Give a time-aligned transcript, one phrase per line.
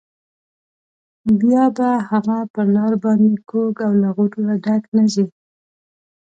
[1.39, 5.25] بیا به هغه پر لار باندې کوږ او له غروره ډک نه ځي.